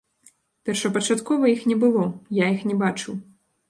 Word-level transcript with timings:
Першапачаткова 0.69 1.53
іх 1.55 1.69
не 1.75 1.79
было, 1.87 2.09
я 2.43 2.53
іх 2.59 2.69
не 2.73 2.83
бачыў. 2.85 3.13